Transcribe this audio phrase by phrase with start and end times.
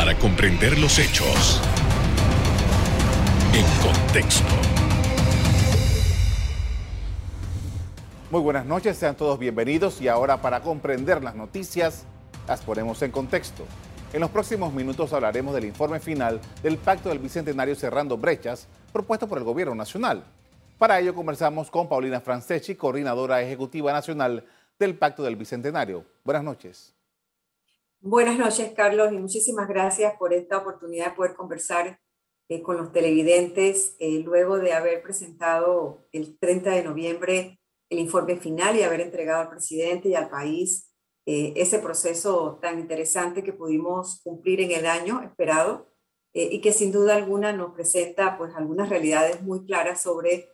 [0.00, 1.60] para comprender los hechos
[3.52, 4.48] en contexto.
[8.30, 12.04] Muy buenas noches, sean todos bienvenidos y ahora para comprender las noticias
[12.48, 13.66] las ponemos en contexto.
[14.14, 19.28] En los próximos minutos hablaremos del informe final del Pacto del Bicentenario Cerrando Brechas propuesto
[19.28, 20.24] por el Gobierno Nacional.
[20.78, 24.46] Para ello conversamos con Paulina Franceschi, coordinadora ejecutiva nacional
[24.78, 26.06] del Pacto del Bicentenario.
[26.24, 26.94] Buenas noches.
[28.02, 32.00] Buenas noches, Carlos, y muchísimas gracias por esta oportunidad de poder conversar
[32.48, 38.36] eh, con los televidentes eh, luego de haber presentado el 30 de noviembre el informe
[38.36, 40.94] final y haber entregado al presidente y al país
[41.26, 45.92] eh, ese proceso tan interesante que pudimos cumplir en el año esperado
[46.32, 50.48] y que sin duda alguna nos presenta pues algunas realidades muy claras sobre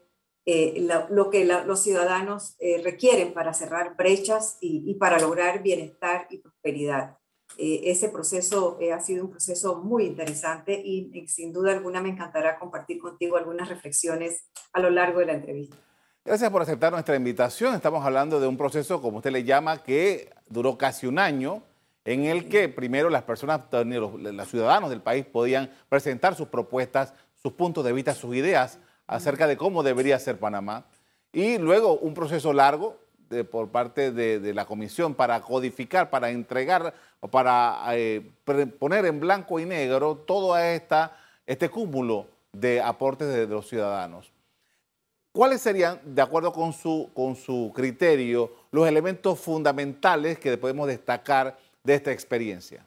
[0.47, 7.19] lo que los ciudadanos requieren para cerrar brechas y para lograr bienestar y prosperidad.
[7.59, 12.10] Eh, ese proceso eh, ha sido un proceso muy interesante y, sin duda alguna me
[12.10, 15.77] encantará compartir contigo algunas reflexiones a lo largo de la entrevista.
[16.24, 17.74] Gracias por aceptar nuestra invitación.
[17.74, 21.62] Estamos hablando de un proceso, como usted le llama, que duró casi un año,
[22.05, 27.52] en el que primero las personas, los, ciudadanos del país podían presentar sus propuestas, sus
[27.52, 30.86] puntos de vista, sus ideas acerca de cómo debería ser Panamá.
[31.33, 32.98] Y luego un proceso largo
[33.50, 36.94] por parte de, la comisión para codificar, para entregar,
[37.30, 38.30] para eh,
[38.78, 44.33] poner en blanco y negro todo este cúmulo de aportes de, los ciudadanos.
[45.33, 51.58] ¿Cuáles serían, de acuerdo con su, con su criterio, los elementos fundamentales que podemos destacar
[51.84, 52.86] de esta experiencia?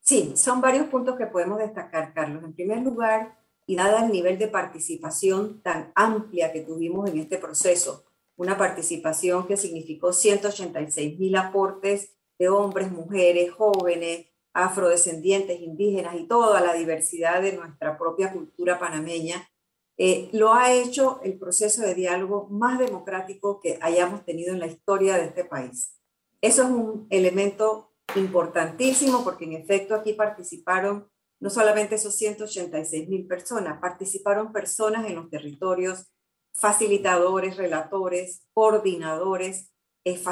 [0.00, 2.42] Sí, son varios puntos que podemos destacar, Carlos.
[2.44, 3.36] En primer lugar,
[3.66, 8.04] y dada el nivel de participación tan amplia que tuvimos en este proceso,
[8.36, 16.60] una participación que significó 186 mil aportes de hombres, mujeres, jóvenes, afrodescendientes, indígenas y toda
[16.60, 19.48] la diversidad de nuestra propia cultura panameña,
[19.98, 24.66] eh, lo ha hecho el proceso de diálogo más democrático que hayamos tenido en la
[24.66, 25.98] historia de este país.
[26.42, 31.08] Eso es un elemento importantísimo porque en efecto aquí participaron
[31.40, 36.10] no solamente esos 186 mil personas, participaron personas en los territorios
[36.56, 39.70] facilitadores, relatores, coordinadores,
[40.04, 40.22] eh,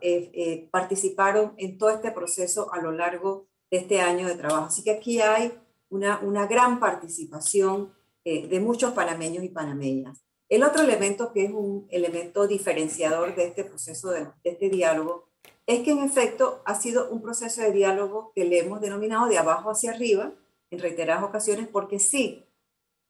[0.00, 4.66] eh, eh, participaron en todo este proceso a lo largo de este año de trabajo.
[4.66, 5.52] Así que aquí hay
[5.90, 7.92] una, gran participación
[8.24, 10.22] de muchos panameños y panameñas.
[10.48, 15.28] El otro elemento que es un elemento diferenciador de este proceso, de, de este diálogo,
[15.66, 19.38] es que en efecto ha sido un proceso de diálogo que le hemos denominado de
[19.38, 20.32] abajo hacia arriba
[20.70, 22.46] en reiteradas ocasiones, porque sí,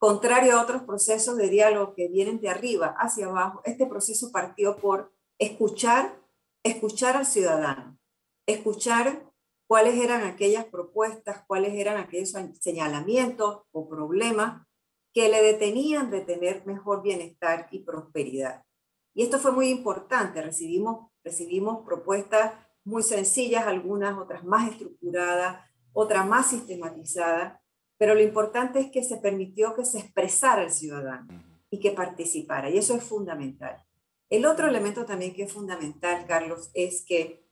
[0.00, 4.78] Contrario a otros procesos de diálogo que vienen de arriba hacia abajo, este proceso partió
[4.78, 6.19] por escuchar,
[6.62, 7.99] escuchar al ciudadano,
[8.47, 9.31] escuchar
[9.66, 14.66] cuáles eran aquellas propuestas, cuáles eran aquellos señalamientos o problemas
[15.12, 18.65] que le detenían de tener mejor bienestar y prosperidad.
[19.12, 25.62] Y esto fue muy importante, recibimos, recibimos propuestas muy sencillas, algunas otras más estructuradas,
[25.93, 27.60] otras más sistematizadas,
[28.00, 31.28] pero lo importante es que se permitió que se expresara el ciudadano
[31.69, 33.84] y que participara, y eso es fundamental.
[34.31, 37.44] El otro elemento también que es fundamental, Carlos, es que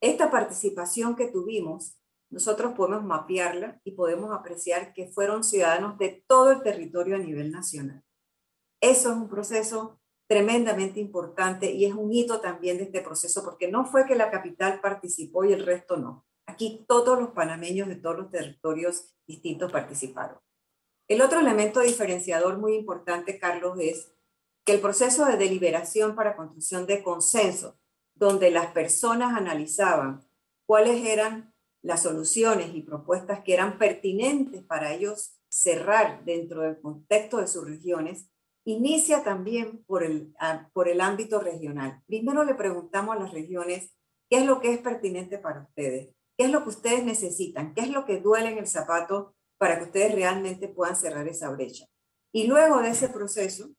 [0.00, 1.96] esta participación que tuvimos,
[2.28, 7.52] nosotros podemos mapearla y podemos apreciar que fueron ciudadanos de todo el territorio a nivel
[7.52, 8.02] nacional.
[8.80, 13.70] Eso es un proceso tremendamente importante y es un hito también de este proceso, porque
[13.70, 16.26] no fue que la capital participó y el resto no.
[16.46, 20.38] Aquí todos los panameños de todos los territorios distintos participaron.
[21.06, 24.12] El otro elemento diferenciador muy importante, Carlos, es
[24.64, 27.78] que el proceso de deliberación para construcción de consenso,
[28.14, 30.26] donde las personas analizaban
[30.66, 31.52] cuáles eran
[31.82, 37.68] las soluciones y propuestas que eran pertinentes para ellos cerrar dentro del contexto de sus
[37.68, 38.30] regiones,
[38.64, 40.34] inicia también por el,
[40.72, 42.02] por el ámbito regional.
[42.06, 43.92] Primero le preguntamos a las regiones
[44.30, 47.74] qué es lo que es pertinente para ustedes ¿Qué es lo que ustedes necesitan?
[47.74, 51.50] ¿Qué es lo que duele en el zapato para que ustedes realmente puedan cerrar esa
[51.50, 51.86] brecha?
[52.32, 53.70] Y luego de ese proceso,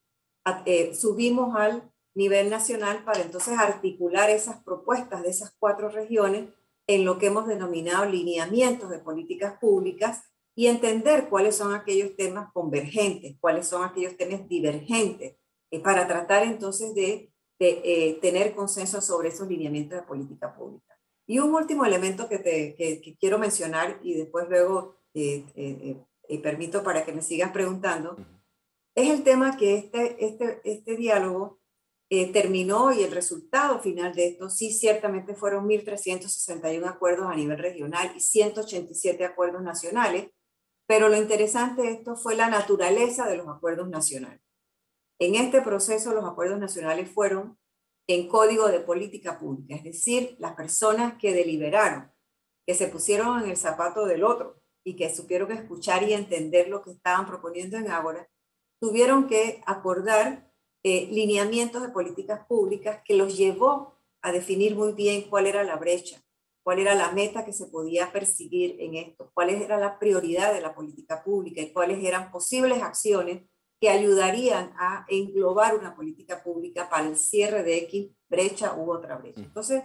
[0.65, 6.49] eh, subimos al nivel nacional para entonces articular esas propuestas de esas cuatro regiones
[6.87, 10.23] en lo que hemos denominado lineamientos de políticas públicas
[10.55, 15.35] y entender cuáles son aquellos temas convergentes, cuáles son aquellos temas divergentes,
[15.71, 20.94] eh, para tratar entonces de, eh, tener consenso sobre esos lineamientos de política pública.
[21.27, 26.39] Y un último elemento que, te, que, quiero mencionar y después luego eh, eh, eh,
[26.39, 28.15] permito para que me sigas preguntando,
[28.95, 31.59] es el tema que este, este, este diálogo
[32.09, 37.57] eh, terminó y el resultado final de esto sí ciertamente fueron 1.361 acuerdos a nivel
[37.57, 40.29] regional y 187 acuerdos nacionales,
[40.85, 44.39] pero lo interesante de esto fue la naturaleza de los acuerdos nacionales.
[45.19, 47.57] En este proceso los acuerdos nacionales fueron
[48.07, 52.11] en código de política pública, es decir, las personas que deliberaron,
[52.65, 56.83] que se pusieron en el zapato del otro y que supieron escuchar y entender lo
[56.83, 58.29] que estaban proponiendo en Ágora,
[58.79, 60.51] tuvieron que acordar
[60.83, 65.77] eh, lineamientos de políticas públicas que los llevó a definir muy bien cuál era la
[65.77, 66.21] brecha,
[66.63, 70.61] cuál era la meta que se podía perseguir en esto, cuál era la prioridad de
[70.61, 73.43] la política pública y cuáles eran posibles acciones
[73.85, 79.15] que ayudarían a englobar una política pública para el cierre de X brecha u otra
[79.15, 79.41] brecha.
[79.41, 79.45] Mm.
[79.45, 79.83] Entonces,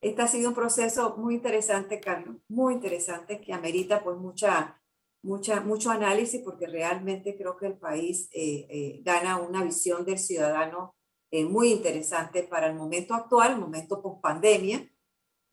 [0.00, 4.80] este ha sido un proceso muy interesante, Carlos, muy interesante, que amerita pues mucha
[5.24, 10.20] mucha, mucho análisis porque realmente creo que el país eh, eh, gana una visión del
[10.20, 10.94] ciudadano
[11.32, 14.88] eh, muy interesante para el momento actual, el momento post pandemia,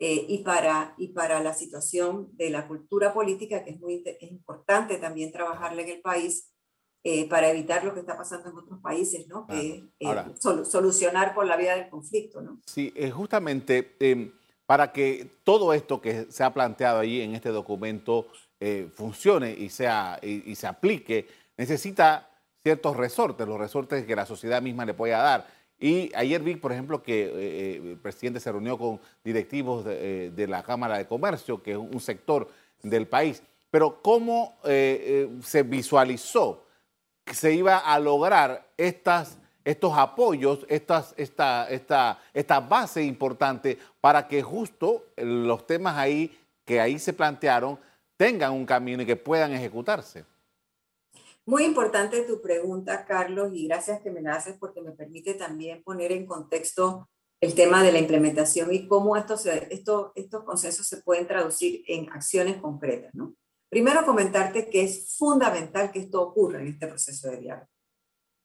[0.02, 4.96] y, para, y para la situación de la cultura política, que es muy es importante
[4.96, 6.54] también trabajarla en el país
[7.30, 9.48] para evitar lo que está pasando en otros países, ¿no?
[9.48, 9.90] Que
[10.40, 12.60] solucionar por la vía del conflicto, ¿no?
[12.66, 14.32] Sí, justamente em,
[14.70, 18.28] para que todo esto que se ha planteado ahí en este documento
[18.60, 22.30] eh, funcione y, sea, y, se aplique, necesita
[22.62, 25.48] ciertos resortes, los resortes que la sociedad misma le pueda dar.
[25.80, 30.46] Y ayer vi, por ejemplo, que eh, eh, el presidente se reunió con directivos de,
[30.48, 32.48] la Cámara de Comercio, que es un sector
[32.84, 33.42] del país.
[33.72, 36.66] Pero ¿cómo se visualizó
[37.34, 45.98] se iba a lograr estos apoyos, estas, esta, base importante para que justo los temas
[45.98, 47.80] ahí que ahí se plantearon
[48.16, 50.26] tengan un camino y que puedan ejecutarse.
[51.46, 55.82] Muy importante tu pregunta, Carlos, y gracias que me la haces porque me permite también
[55.84, 57.10] poner en contexto
[57.42, 62.58] el tema de la implementación y cómo estos, estos consensos se pueden traducir en acciones
[62.58, 63.16] concretas.
[63.16, 63.34] ¿no?
[63.70, 67.70] Primero, comentarte que es fundamental que esto ocurra en este proceso de diálogo,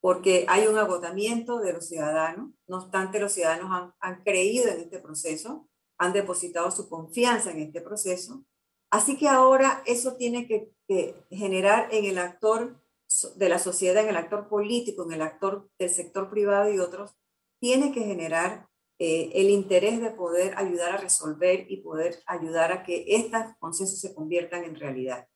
[0.00, 4.98] porque hay un agotamiento de los ciudadanos, no obstante los ciudadanos han, creído en este
[4.98, 5.66] proceso,
[5.96, 8.44] han depositado su confianza en este proceso.
[8.90, 10.70] Así que ahora eso tiene que,
[11.30, 12.78] generar en el actor
[13.36, 17.16] de la sociedad, en el actor político, en el actor del sector privado y otros,
[17.58, 18.68] tiene que generar
[19.06, 24.00] eh, el interés de poder ayudar a resolver y poder ayudar a que estos consensos
[24.00, 25.28] se conviertan en realidad.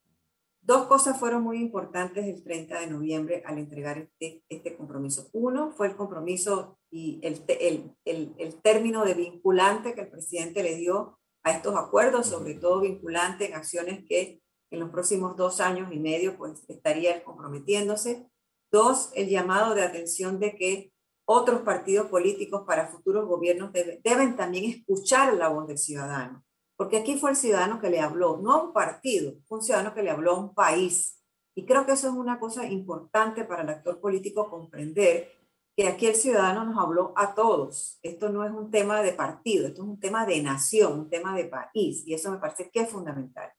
[0.62, 5.28] Dos cosas fueron muy importantes el 30 de noviembre al entregar este, este compromiso.
[5.34, 10.62] Uno fue el compromiso y el, el, el, el término de vinculante que el presidente
[10.62, 15.60] le dio a estos acuerdos, sobre todo vinculantes en acciones que en los próximos dos
[15.60, 18.30] años y medio pues estaría comprometiéndose.
[18.72, 20.92] Dos, el llamado de atención de que
[21.30, 26.42] otros partidos políticos para futuros gobiernos deben también escuchar la voz del ciudadano,
[26.74, 29.92] porque aquí fue el ciudadano que le habló, no a un partido, fue un ciudadano
[29.92, 31.22] que le habló a un país.
[31.54, 35.30] Y creo que eso es una cosa importante para el actor político comprender
[35.76, 37.98] que aquí el ciudadano nos habló a todos.
[38.02, 41.36] Esto no es un tema de partido, esto es un tema de nación, un tema
[41.36, 43.52] de país, y eso me parece que es fundamental.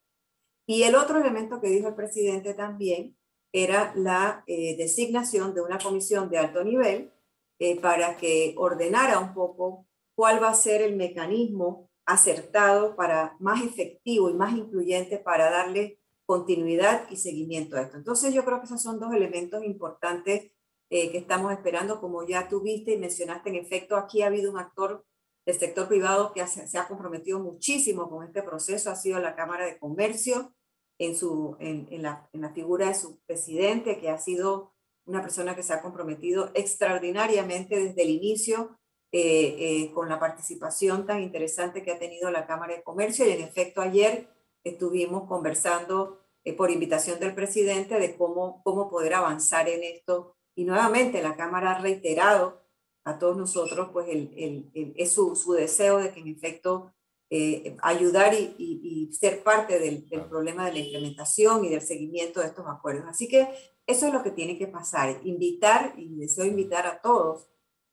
[0.66, 3.16] Y el otro elemento que dijo el presidente también
[3.54, 7.14] era la eh, designación de una comisión de alto nivel
[7.60, 9.86] eh, para que ordenara un poco
[10.16, 16.00] cuál va a ser el mecanismo acertado para más efectivo y más incluyente para darle
[16.26, 17.98] continuidad y seguimiento a esto.
[17.98, 20.52] Entonces yo creo que esos son dos elementos importantes
[20.90, 24.58] eh, que estamos esperando, como ya tuviste y mencionaste, en efecto, aquí ha habido un
[24.58, 25.06] actor
[25.46, 29.66] del sector privado que se ha comprometido muchísimo con este proceso, ha sido la Cámara
[29.66, 30.54] de Comercio,
[31.00, 34.74] en, su, en, la figura de su presidente, que ha sido
[35.10, 38.78] una persona que se ha comprometido extraordinariamente desde el inicio
[39.12, 43.28] eh, eh, con la participación tan interesante que ha tenido la Cámara de Comercio.
[43.28, 44.30] Y en efecto, ayer
[44.64, 46.20] estuvimos conversando
[46.58, 51.72] por invitación del presidente de cómo, cómo poder avanzar en esto y nuevamente la Cámara
[51.72, 52.62] ha reiterado
[53.06, 54.34] a todos nosotros pues el,
[54.74, 56.94] el, es su, su, deseo de que en efecto
[57.30, 62.42] eh, ayudar y, y, ser parte del, del, problema de la implementación y del seguimiento
[62.42, 63.06] de estos acuerdos.
[63.08, 63.48] Así que
[63.90, 67.48] eso es lo que tiene que pasar, invitar y deseo invitar a todos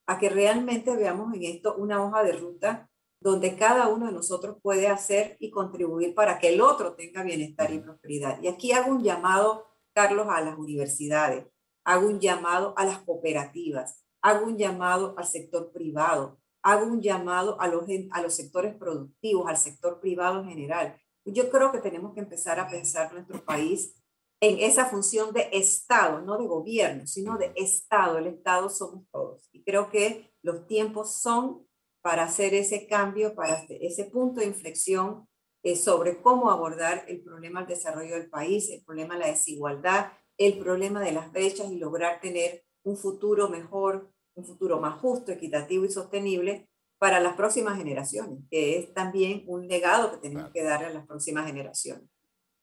[0.06, 4.58] a que realmente veamos en esto una hoja de ruta donde cada uno de nosotros
[4.62, 8.40] puede hacer y contribuir para que el otro tenga bienestar y prosperidad.
[8.40, 11.46] Y aquí hago un llamado, Carlos, a las universidades
[11.86, 17.60] hago un llamado a las cooperativas, hago un llamado al sector privado, hago un llamado
[17.60, 21.00] a los, a los sectores productivos, al sector privado en general.
[21.24, 23.94] Yo creo que tenemos que empezar a pensar nuestro país
[24.40, 28.18] en esa función de Estado, no de gobierno, sino de Estado.
[28.18, 29.48] El Estado somos todos.
[29.52, 31.66] Y creo que los tiempos son
[32.02, 35.26] para hacer ese cambio, para ese punto de inflexión
[35.64, 40.12] eh, sobre cómo abordar el problema del desarrollo del país, el problema de la desigualdad,
[40.38, 45.32] el problema de las brechas y lograr tener un futuro mejor, un futuro más justo,
[45.32, 50.62] equitativo y sostenible para las próximas generaciones, que es también un legado que tenemos que
[50.62, 52.08] darle a las próximas generaciones.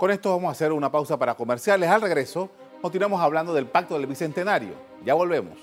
[0.04, 1.90] Con esto vamos a hacer una pausa para comerciales.
[1.90, 2.50] Al regreso,
[2.82, 4.74] continuamos hablando del Pacto del Bicentenario.
[5.06, 5.58] Ya volvemos.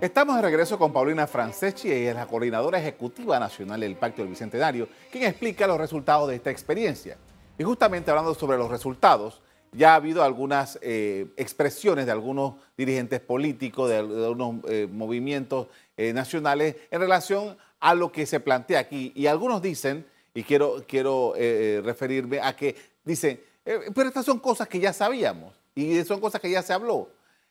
[0.00, 4.30] Estamos de regreso con Paulina Franceschi, ella es la coordinadora ejecutiva nacional del Pacto del
[4.30, 7.16] Bicentenario, quien explica los resultados de esta experiencia.
[7.56, 9.40] Y justamente hablando sobre los resultados,
[9.76, 15.68] ya ha habido algunas eh, expresiones de algunos dirigentes políticos, de, algunos eh, movimientos
[15.98, 19.12] eh, nacionales en relación a lo que se plantea aquí.
[19.14, 21.34] Y algunos dicen, y quiero, quiero
[21.82, 26.50] referirme a que dicen, pero estas son cosas que ya sabíamos y son cosas que
[26.50, 27.08] ya se habló.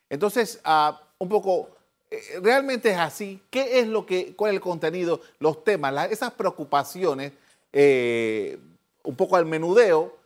[0.09, 1.69] Entonces, ah, un poco,
[2.41, 3.41] ¿realmente es así?
[3.49, 7.31] ¿Qué es lo que, cuál es el contenido, los temas, esas preocupaciones,
[7.73, 10.24] un poco al menudeo?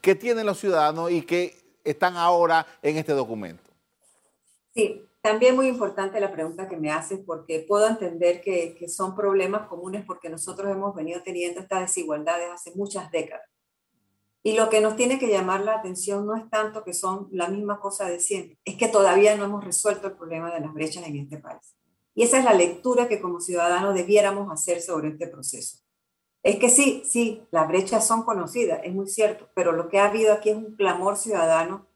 [0.00, 3.70] Que tienen los ciudadanos y que están ahora en este documento.
[4.74, 9.14] Sí, también muy importante la pregunta que me haces porque puedo entender que, que son
[9.14, 13.46] problemas comunes porque nosotros hemos venido teniendo estas desigualdades hace muchas décadas.
[14.42, 17.48] Y lo que nos tiene que llamar la atención no es tanto que son la
[17.48, 21.06] misma cosa de siempre, es que todavía no hemos resuelto el problema de las brechas
[21.06, 21.76] en este país.
[22.14, 25.78] Y esa es la lectura que como ciudadanos debiéramos hacer sobre este proceso.
[26.42, 30.06] Es que sí, sí, las brechas son conocidas, es muy cierto, pero lo que ha
[30.06, 31.86] habido aquí es un clamor ciudadano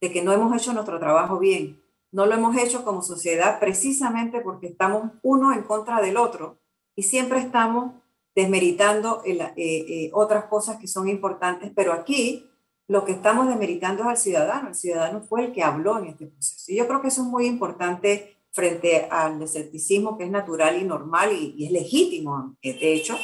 [0.00, 1.82] de que no hemos hecho nuestro trabajo bien.
[2.12, 6.60] No lo hemos hecho como sociedad precisamente porque estamos uno en contra del otro
[6.94, 7.94] y siempre estamos
[8.34, 12.50] desmeritando eh, eh, otras cosas que son importantes, pero aquí
[12.86, 14.68] lo que estamos desmeritando es al ciudadano.
[14.68, 16.70] El ciudadano fue el que habló en este proceso.
[16.70, 20.84] Y yo creo que eso es muy importante frente al escepticismo que es natural y
[20.84, 23.16] normal y, y es legítimo, de hecho,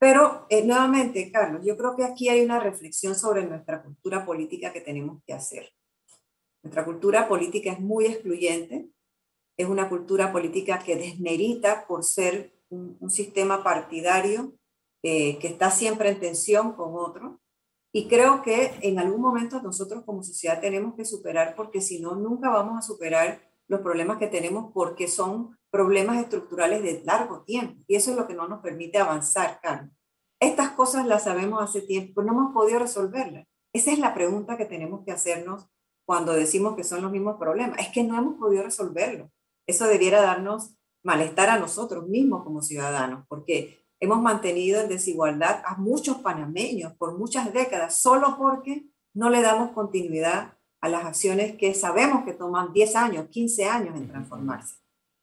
[0.00, 4.72] pero eh, nuevamente, Carlos, yo creo que aquí hay una reflexión sobre nuestra cultura política
[4.72, 5.74] que tenemos que hacer.
[6.62, 8.88] Nuestra cultura política es muy excluyente,
[9.58, 14.54] es una cultura política que desmerita por ser un, sistema partidario
[15.02, 17.38] eh, que está siempre en tensión con otro.
[17.92, 22.14] Y creo que en algún momento nosotros como sociedad tenemos que superar, porque si no,
[22.14, 27.82] nunca vamos a superar los problemas que tenemos porque son problemas estructurales de largo tiempo.
[27.86, 29.92] Y eso es lo que no nos permite avanzar, Carlos.
[30.40, 33.46] Estas cosas las sabemos hace tiempo, no hemos podido resolverlas.
[33.72, 35.66] Esa es la pregunta que tenemos que hacernos
[36.04, 37.78] cuando decimos que son los mismos problemas.
[37.78, 39.30] Es que no hemos podido resolverlo.
[39.66, 45.76] Eso debiera darnos malestar a nosotros mismos como ciudadanos, porque hemos mantenido en desigualdad a
[45.76, 51.74] muchos panameños por muchas décadas, solo porque no le damos continuidad a las acciones que
[51.74, 54.76] sabemos que toman 10 años, 15 años en transformarse.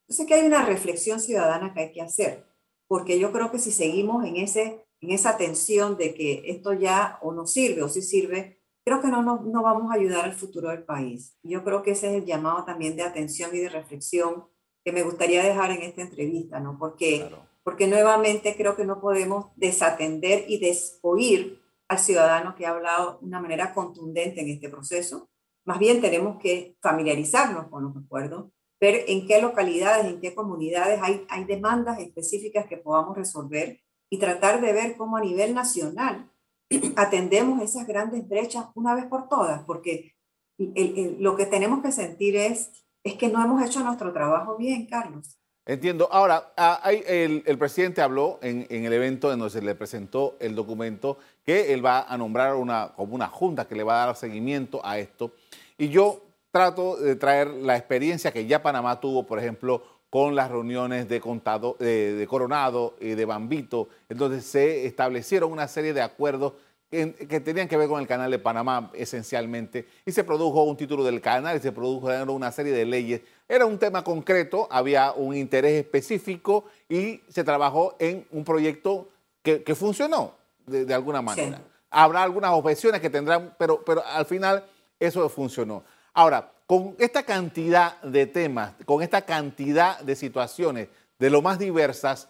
[0.07, 2.45] Entonces, que hay una reflexión ciudadana que hay que hacer,
[2.87, 7.19] porque yo creo que si seguimos en, ese, en esa tensión de que esto ya
[7.21, 10.33] o no sirve o sí sirve, creo que no, no, no vamos a ayudar al
[10.33, 11.37] futuro del país.
[11.43, 14.45] Yo creo que ese es el llamado también de atención y de reflexión
[14.85, 16.77] que me gustaría dejar en esta entrevista, ¿no?
[16.79, 17.29] Porque,
[17.63, 23.25] porque nuevamente creo que no podemos desatender y desoír al ciudadano que ha hablado de
[23.25, 25.29] una manera contundente en este proceso
[25.67, 28.45] más bien tenemos que familiarizarnos con los acuerdos,
[28.79, 34.19] ver en qué localidades, en qué comunidades hay, hay demandas específicas que podamos resolver y
[34.19, 36.29] tratar de ver cómo a nivel nacional
[36.95, 40.13] atendemos esas grandes brechas una vez por todas, porque
[40.57, 42.71] lo que tenemos que sentir es,
[43.03, 45.37] es que no hemos hecho nuestro trabajo bien, Carlos.
[45.67, 46.07] Entiendo.
[46.11, 50.37] Ahora, ah, el, el, presidente habló en, en, el evento en donde se le presentó
[50.39, 54.05] el documento que él va a nombrar una, como una junta que le va a
[54.07, 55.33] dar seguimiento a esto.
[55.77, 56.26] Y yo
[56.57, 61.21] trato de traer la experiencia que ya Panamá tuvo, por ejemplo, con las reuniones de,
[61.21, 66.53] contado, de, Coronado y de Bambito, entonces se establecieron una serie de acuerdos
[66.89, 71.03] que, tenían que ver con el canal de Panamá esencialmente, y se produjo un título
[71.03, 73.21] del canal y se produjo una serie de leyes.
[73.47, 79.09] Era un tema concreto, había un interés específico y se trabajó en un proyecto
[79.43, 80.33] que, funcionó
[80.65, 81.61] de, alguna manera.
[81.91, 84.65] Habrá algunas objeciones que tendrán, pero, pero al final
[84.99, 85.83] eso funcionó.
[86.17, 90.87] Ahora, con esta cantidad de temas, con esta cantidad de situaciones
[91.19, 92.27] de lo más diversas,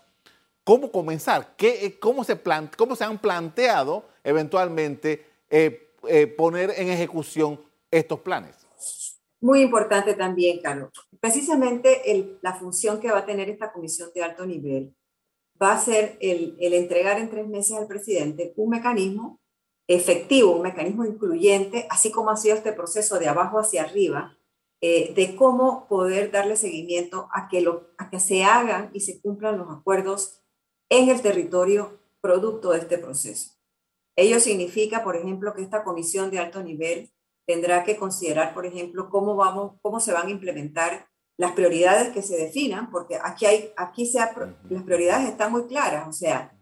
[0.65, 1.55] ¿cómo comenzar?
[1.55, 2.37] ¿Qué, cómo, se
[2.75, 8.57] ¿Cómo se han planteado eventualmente eh, eh, poner en ejecución estos planes?
[9.39, 10.89] Muy importante también, Carlos.
[11.21, 14.93] Precisamente la función que va a tener esta comisión de alto nivel
[15.61, 19.39] va a ser el entregar en tres meses al presidente un mecanismo
[19.87, 24.37] efectivo, un mecanismo incluyente, así como ha sido este proceso de abajo hacia arriba,
[24.81, 29.21] eh, de cómo poder darle seguimiento a que, lo, a que se hagan y se
[29.21, 30.43] cumplan los acuerdos
[30.89, 33.51] en el territorio producto de este proceso.
[34.15, 37.11] Ello significa, por ejemplo, que esta comisión de alto nivel
[37.45, 42.21] tendrá que considerar, por ejemplo, cómo, vamos, cómo se van a implementar las prioridades que
[42.21, 46.56] se definan, porque aquí, hay, aquí se las prioridades están muy claras, o sea,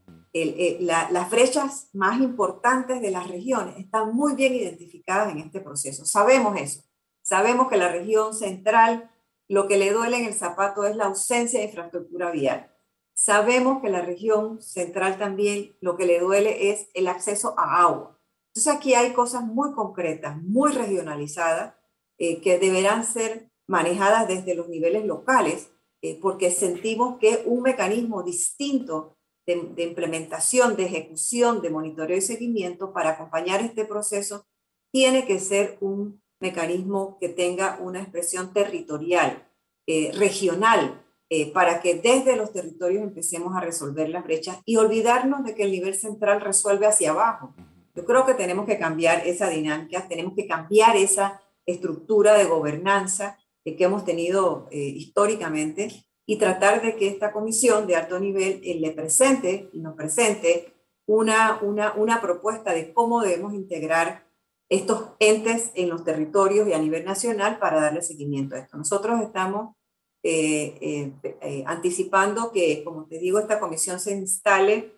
[0.80, 6.06] las brechas más importantes de las regiones están muy bien identificadas en este proceso.
[6.06, 6.84] Sabemos eso.
[7.22, 9.10] Sabemos que la región central
[9.48, 12.72] lo que le duele en el zapato es la ausencia de infraestructura vial.
[13.14, 18.20] Sabemos que la región central también lo que le duele es el acceso a agua.
[18.54, 21.76] Entonces aquí hay cosas muy concretas, muy regionalizadas,
[22.18, 28.24] eh, que deberán ser manejadas desde los niveles locales, eh, porque sentimos que un mecanismo
[28.24, 29.15] distinto
[29.46, 34.46] de, implementación, de ejecución, de monitoreo y seguimiento para acompañar este proceso
[34.92, 39.48] tiene que ser un mecanismo que tenga una expresión territorial,
[39.88, 45.44] eh, regional, eh, para que desde los territorios empecemos a resolver las brechas y olvidarnos
[45.44, 47.56] de que el nivel central resuelve hacia abajo.
[47.96, 53.38] Yo creo que tenemos que cambiar esa dinámica, tenemos que cambiar esa estructura de gobernanza
[53.74, 58.92] que hemos tenido eh, históricamente y tratar de que esta comisión de alto nivel le
[58.92, 60.74] presente y nos presente
[61.06, 64.26] una, una, una propuesta de cómo debemos integrar
[64.70, 68.78] estos entes en los territorios y a nivel nacional para darle seguimiento a esto.
[68.78, 69.76] Nosotros estamos
[70.24, 74.94] eh, eh, eh, anticipando que, como te digo, esta comisión se instale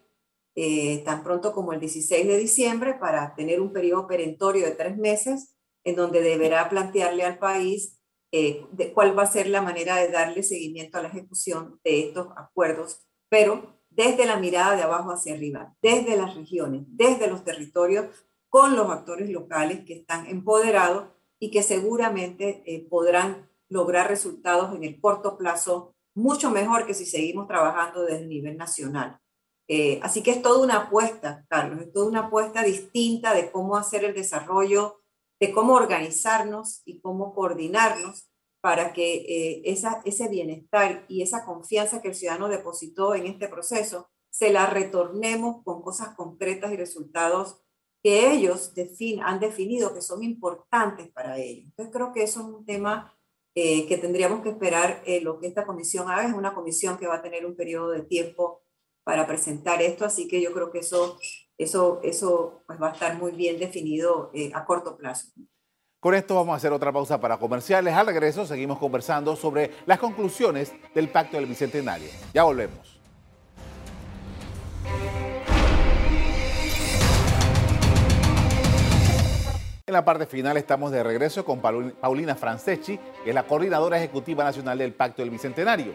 [1.05, 5.55] tan pronto como el 16 de diciembre para tener un periodo perentorio de tres meses
[5.83, 7.96] en donde deberá plantearle al país
[8.31, 12.27] de cuál va a ser la manera de darle seguimiento a la ejecución de estos
[12.35, 18.05] acuerdos, pero desde la mirada de abajo hacia arriba, desde las regiones, desde los territorios,
[18.49, 21.07] con los actores locales que están empoderados
[21.39, 27.05] y que seguramente eh, podrán lograr resultados en el corto plazo mucho mejor que si
[27.05, 29.19] seguimos trabajando desde el nivel nacional.
[29.67, 33.75] Eh, así que es toda una apuesta, Carlos, es toda una apuesta distinta de cómo
[33.75, 35.01] hacer el desarrollo,
[35.39, 38.29] de cómo organizarnos y cómo coordinarnos
[38.61, 43.47] para que eh, esa, ese bienestar y esa confianza que el ciudadano depositó en este
[43.47, 47.59] proceso se la retornemos con cosas concretas y resultados
[48.03, 48.71] que ellos
[49.23, 51.65] han definido que son importantes para ellos.
[51.65, 53.17] Entonces creo que eso es un tema
[53.55, 56.27] eh, que tendríamos que esperar eh, lo que esta comisión haga.
[56.27, 58.61] Es una comisión que va a tener un periodo de tiempo
[59.03, 61.17] para presentar esto, así que yo creo que eso,
[61.57, 65.29] eso, eso pues va a estar muy bien definido eh, a corto plazo.
[65.99, 67.93] Con esto vamos a hacer otra pausa para comerciales.
[67.93, 72.09] Al regreso seguimos conversando sobre las conclusiones del Pacto del Bicentenario.
[72.33, 72.99] Ya volvemos.
[79.87, 84.43] En la parte final estamos de regreso con Paulina Franceschi, que es la coordinadora ejecutiva
[84.43, 85.93] nacional del Pacto del Bicentenario.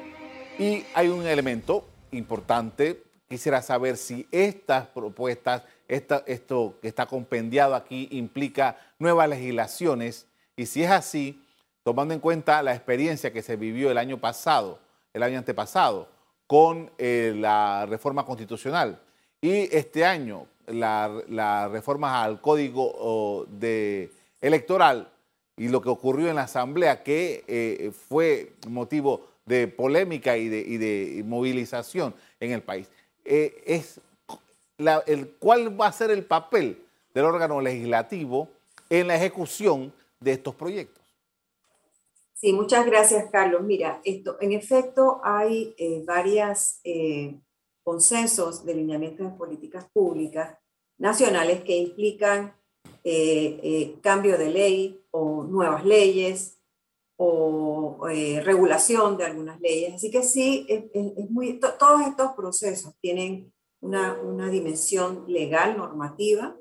[0.58, 8.06] Y hay un elemento importante, quisiera saber si estas propuestas, esto que está compendiado aquí,
[8.10, 11.42] implica nuevas legislaciones y si es así,
[11.82, 14.80] tomando en cuenta la experiencia que se vivió el año pasado,
[15.14, 16.08] el año antepasado,
[16.46, 19.00] con eh, la reforma constitucional
[19.40, 23.46] y este año las la reformas al código
[24.42, 25.08] electoral
[25.56, 31.22] y lo que ocurrió en la Asamblea, que eh, fue motivo de polémica y de,
[31.24, 32.88] movilización en el país.
[33.24, 34.00] Eh, es
[35.06, 36.82] el, ¿Cuál va a ser el papel
[37.14, 38.48] del órgano legislativo
[38.90, 41.02] en la ejecución de estos proyectos?
[42.34, 43.62] Sí, muchas gracias, Carlos.
[43.62, 46.80] Mira, esto, en efecto, hay eh, varias
[47.84, 50.58] consensos de lineamientos de políticas públicas
[50.98, 52.54] nacionales que implican
[53.04, 56.58] eh, eh, cambio de ley o nuevas leyes
[57.16, 59.94] o eh, regulación de algunas leyes.
[59.94, 66.56] Así que sí, es, muy, todos estos procesos tienen una, una dimensión legal, normativa,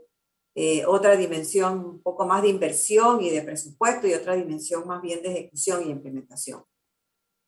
[0.87, 5.23] otra dimensión un poco más de inversión y de presupuesto y otra dimensión más bien
[5.23, 6.65] de ejecución y implementación.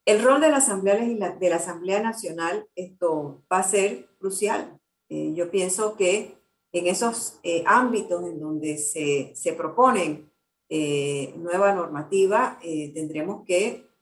[0.05, 4.79] El rol de la Asamblea, de la Asamblea Nacional esto va a ser crucial.
[5.09, 6.37] yo pienso que
[6.73, 10.29] en esos eh, ámbitos en donde se, se proponen
[10.75, 13.93] eh, nueva normativa, eh, tendremos que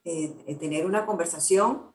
[0.57, 1.93] tener una conversación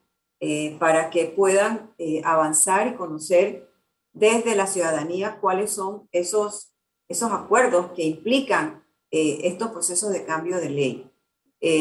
[0.78, 3.68] para que puedan avanzar y conocer
[4.12, 6.74] desde la ciudadanía cuáles son esos,
[7.08, 11.10] esos acuerdos que implican estos procesos de cambio de ley.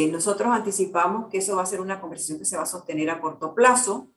[0.09, 3.21] nosotros anticipamos que eso va a ser una conversación que se va a sostener a
[3.21, 4.07] corto plazo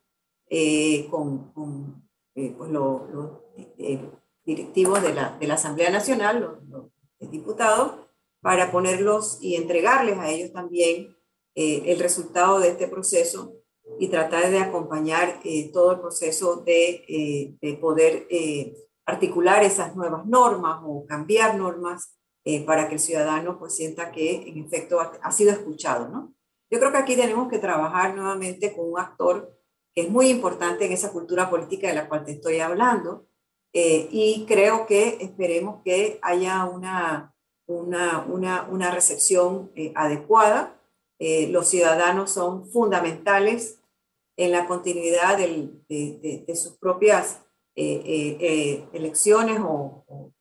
[1.10, 3.42] con, con pues lo,
[4.46, 8.07] directivos de la Asamblea Nacional, los, diputados,
[8.40, 11.16] para ponerlos y entregarles a ellos también
[11.60, 13.52] eh, el resultado de este proceso
[13.98, 18.28] y tratar de acompañar eh, todo el proceso de, eh, de poder
[19.04, 22.14] articular esas nuevas normas o cambiar normas
[22.64, 26.32] para que el ciudadano pues sienta que en efecto ha, sido escuchado, ¿no?
[26.70, 29.54] Yo creo que aquí tenemos que trabajar nuevamente con un actor
[29.94, 33.26] que es muy importante en esa cultura política de la cual te estoy hablando,
[33.72, 37.34] y creo que esperemos que haya una,
[37.68, 40.74] una, una, una recepción eh, adecuada.
[41.20, 43.78] Eh, los ciudadanos son fundamentales
[44.36, 47.42] en la continuidad del, de, de, sus propias
[47.74, 50.32] elecciones o,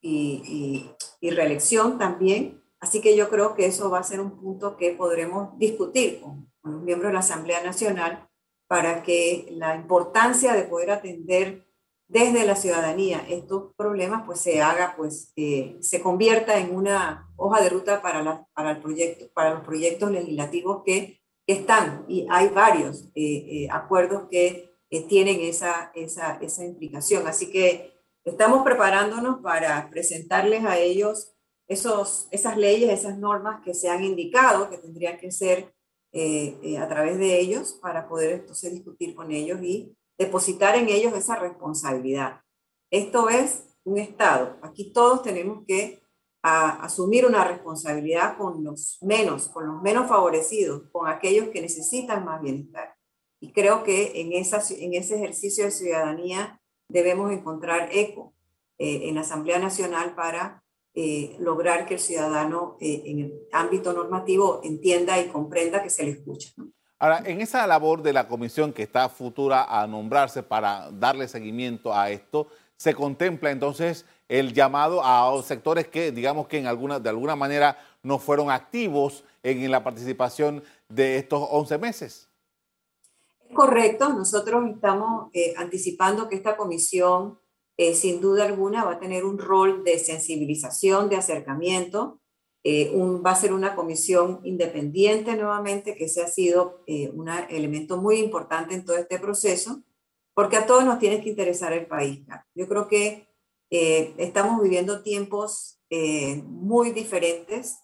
[0.00, 2.62] y, y, reelección también.
[2.80, 6.50] Así que yo creo que eso va a ser un punto que podremos discutir con,
[6.60, 8.28] con los miembros de la Asamblea Nacional
[8.68, 11.66] para que la importancia de poder atender
[12.10, 17.62] desde la ciudadanía estos problemas pues se haga, pues eh, se convierta en una hoja
[17.62, 22.48] de ruta para, la, para, el proyecto, para los proyectos legislativos que, están y hay
[22.50, 24.70] varios eh, eh, acuerdos que
[25.08, 27.26] tienen esa, esa, esa implicación.
[27.26, 27.92] Así que
[28.24, 31.34] estamos preparándonos para presentarles a ellos
[31.66, 35.74] esos, esas leyes, esas normas que se han indicado que tendrían que ser
[36.12, 41.36] a través de ellos para poder entonces discutir con ellos y depositar en ellos esa
[41.36, 42.42] responsabilidad.
[42.90, 44.58] Esto es un Estado.
[44.60, 46.02] Aquí todos tenemos que
[46.42, 52.42] asumir una responsabilidad con los menos, con los menos favorecidos, con aquellos que necesitan más
[52.42, 52.94] bienestar.
[53.40, 58.34] Y creo que en, ese ejercicio de ciudadanía debemos encontrar eco
[58.78, 63.94] eh, en la Asamblea Nacional para eh, lograr que el ciudadano eh, en el ámbito
[63.94, 66.52] normativo entienda y comprenda que se le escucha.
[67.02, 71.94] Ahora, en esa labor de la comisión que está futura a nombrarse para darle seguimiento
[71.94, 77.08] a esto, se contempla entonces el llamado a sectores que, digamos que en alguna, de
[77.08, 82.28] alguna manera no fueron activos en, la participación de estos 11 meses.
[83.54, 87.38] Correcto, nosotros estamos eh, anticipando que esta comisión,
[87.78, 92.19] eh, sin duda alguna, va a tener un rol de sensibilización, de acercamiento,
[92.62, 97.96] eh, va a ser una comisión independiente nuevamente, que ese ha sido eh, un elemento
[97.96, 99.82] muy importante en todo este proceso,
[100.34, 102.20] porque a todos nos tiene que interesar el país.
[102.54, 103.28] Yo creo que
[103.70, 105.78] eh, estamos viviendo tiempos
[106.44, 107.78] muy diferentes.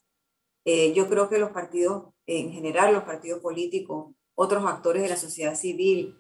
[0.64, 5.56] yo creo que los partidos, en general los partidos políticos, otros actores de la sociedad
[5.56, 6.16] civil,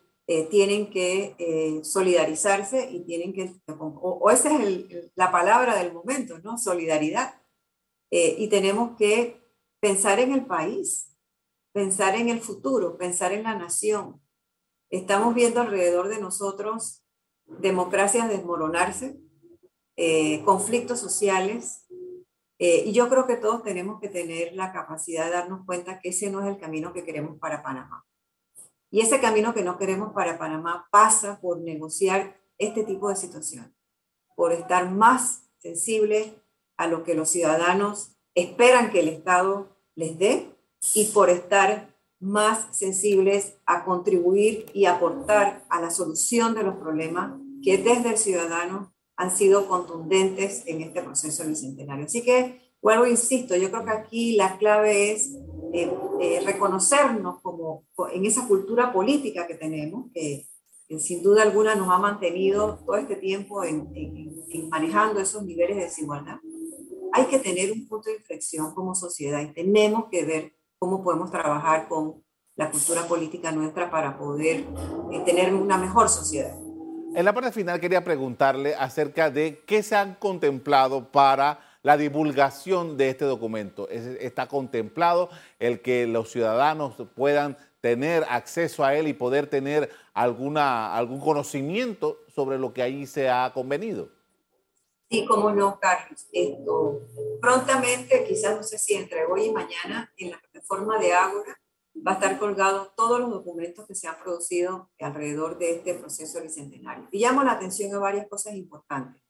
[0.50, 1.36] tienen que
[1.84, 6.58] solidarizarse y tienen que, o, esa es la palabra del momento, ¿no?
[6.58, 7.34] Solidaridad
[8.10, 9.42] eh, y tenemos que
[9.80, 11.16] pensar en el país,
[11.72, 14.20] pensar en el futuro, pensar en la nación.
[14.90, 17.02] Estamos viendo alrededor de nosotros
[17.46, 19.20] democracias desmoronarse,
[19.96, 21.86] eh, conflictos sociales,
[22.58, 26.08] eh, y yo creo que todos tenemos que tener la capacidad de darnos cuenta que
[26.08, 28.04] ese no es el camino que queremos para Panamá.
[28.90, 33.74] Y ese camino que no queremos para Panamá pasa por negociar este tipo de situación,
[34.34, 36.32] por estar más sensibles
[36.76, 40.50] a lo que los ciudadanos esperan que el Estado les dé
[40.94, 47.40] y por estar más sensibles a contribuir y aportar a la solución de los problemas
[47.62, 52.04] que desde el ciudadano han sido contundentes en este proceso bicentenario.
[52.04, 55.34] Así que, vuelvo, insisto, yo creo que aquí la clave es
[55.72, 60.46] eh, eh, reconocernos como en esa cultura política que tenemos, que,
[60.98, 63.88] sin duda alguna nos ha mantenido todo este tiempo en
[64.70, 66.38] manejando esos niveles de desigualdad
[67.16, 71.30] hay que tener un punto de inflexión como sociedad y tenemos que ver cómo podemos
[71.30, 72.22] trabajar con
[72.56, 74.64] la cultura política nuestra para poder
[75.12, 76.54] eh, tener una mejor sociedad.
[77.14, 82.98] En la parte final quería preguntarle acerca de qué se han contemplado para la divulgación
[82.98, 83.88] de este documento.
[83.88, 90.94] ¿Está contemplado el que los ciudadanos puedan tener acceso a él y poder tener alguna,
[90.94, 94.15] algún conocimiento sobre lo que ahí se ha convenido?
[95.08, 96.26] Sí, cómo no, Carlos.
[96.32, 97.02] Esto,
[97.40, 101.56] prontamente, quizás no sé si entre hoy y mañana, en la plataforma de Ágora
[102.04, 106.42] va a estar colgado todos los documentos que se han producido alrededor de este proceso
[106.42, 107.08] bicentenario.
[107.12, 109.22] Y llamo la atención a varias cosas importantes.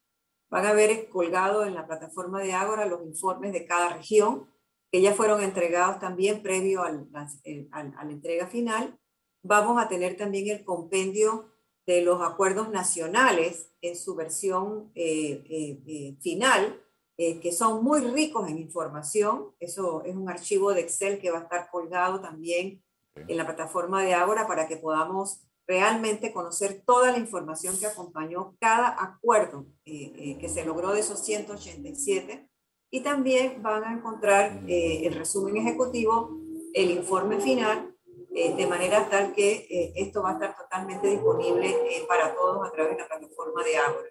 [0.49, 4.49] Van a ver colgado en la plataforma de Ágora los informes de cada región,
[4.91, 8.99] que ya fueron entregados también previo a la entrega final.
[9.43, 11.51] Vamos a tener también el compendio
[11.87, 16.83] de los acuerdos nacionales en su versión eh, eh, eh, final,
[17.17, 19.55] que son muy ricos en información.
[19.59, 24.03] Eso es un archivo de Excel que va a estar colgado también en la plataforma
[24.03, 30.51] de Ágora para que podamos realmente conocer toda la información que acompañó cada acuerdo que
[30.53, 32.51] se logró de esos 187
[32.91, 36.39] y también van a encontrar el resumen ejecutivo,
[36.75, 37.96] el informe final,
[38.37, 41.75] de manera tal que esto va a estar totalmente disponible
[42.07, 44.09] para todos a través de la plataforma de Ágora.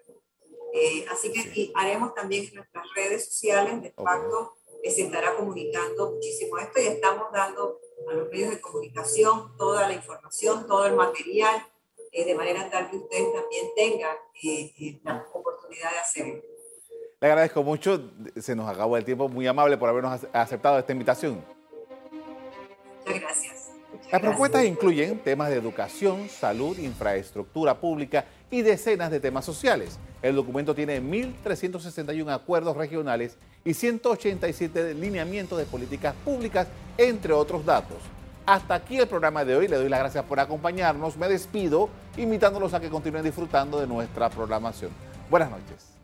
[1.12, 6.58] así que haremos también en nuestras redes sociales de pacto que se estará comunicando muchísimo
[6.58, 11.64] esto y estamos dando a los medios de comunicación toda la información, todo el material,
[12.12, 16.42] eh, de manera tal que ustedes también tengan eh, eh, la oportunidad de hacerlo.
[17.20, 18.00] Le agradezco mucho,
[18.36, 21.44] se nos acabó el tiempo, muy amable por habernos aceptado esta invitación.
[23.04, 23.65] Muchas gracias.
[24.12, 29.98] Las propuestas incluyen temas de educación, salud, infraestructura pública y decenas de temas sociales.
[30.22, 37.98] El documento tiene 1.361 acuerdos regionales y 187 lineamientos de políticas públicas, entre otros datos.
[38.46, 39.66] Hasta aquí el programa de hoy.
[39.66, 41.16] Le doy las gracias por acompañarnos.
[41.16, 44.92] Me despido invitándolos a que continúen disfrutando de nuestra programación.
[45.28, 45.96] Buenas noches.